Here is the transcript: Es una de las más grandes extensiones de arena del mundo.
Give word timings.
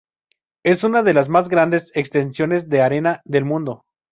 Es 0.63 0.83
una 0.83 1.03
de 1.03 1.13
las 1.13 1.29
más 1.29 1.47
grandes 1.47 1.91
extensiones 1.95 2.67
de 2.69 2.81
arena 2.81 3.21
del 3.23 3.45
mundo. 3.45 3.83